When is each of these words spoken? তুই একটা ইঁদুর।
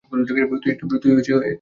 তুই 0.25 0.71
একটা 0.71 0.85
ইঁদুর। 1.11 1.41